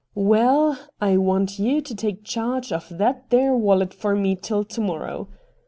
[0.15, 4.81] 'Waal, I want you to take charge of that there wallet for me till to
[4.81, 5.27] morrow.